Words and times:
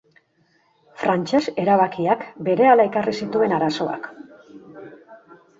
Frantses 1.01 1.41
erabakiak 1.63 2.25
berehala 2.49 2.87
ekarri 2.91 3.15
zituen 3.21 3.55
arazoak. 3.59 4.09